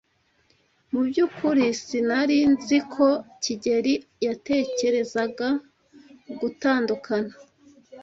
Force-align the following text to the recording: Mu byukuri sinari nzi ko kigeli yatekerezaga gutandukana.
Mu 0.91 1.01
byukuri 1.07 1.65
sinari 1.83 2.37
nzi 2.53 2.77
ko 2.93 3.07
kigeli 3.43 3.93
yatekerezaga 4.25 5.47
gutandukana. 6.39 7.33